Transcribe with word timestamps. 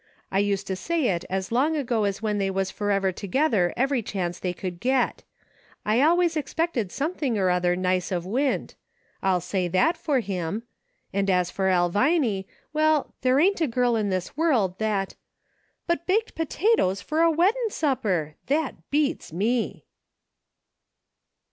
I 0.31 0.39
used 0.39 0.65
to 0.65 0.75
say 0.75 1.09
it 1.09 1.25
as 1.29 1.51
long 1.51 1.77
ago 1.77 2.05
as 2.05 2.23
when 2.23 2.39
they 2.39 2.49
was 2.49 2.71
forever 2.71 3.11
together 3.11 3.71
every 3.77 4.01
chance 4.01 4.39
they 4.39 4.51
could 4.51 4.79
get. 4.79 5.21
I 5.85 6.01
always 6.01 6.35
expected 6.35 6.91
some 6.91 7.13
thing 7.13 7.37
or 7.37 7.51
other 7.51 7.75
nice 7.75 8.11
of 8.11 8.25
Wint— 8.25 8.73
I'll 9.21 9.39
say 9.41 9.67
that 9.67 9.95
for 9.95 10.19
him; 10.19 10.63
and 11.13 11.29
as 11.29 11.51
for 11.51 11.67
Elviny, 11.69 12.47
there 13.21 13.39
ain't 13.39 13.61
a 13.61 13.67
girl 13.67 13.95
in 13.95 14.09
this 14.09 14.35
world 14.35 14.79
that— 14.79 15.13
But 15.85 16.07
baked 16.07 16.33
potatoes 16.33 16.99
for 17.03 17.21
a 17.21 17.29
weddin' 17.29 17.69
supper! 17.69 18.33
That 18.47 18.73
beats 18.89 19.31
me 19.31 19.85